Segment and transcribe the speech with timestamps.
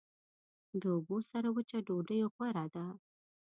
[0.81, 2.85] د اوبو سره وچه ډوډۍ غوره ده.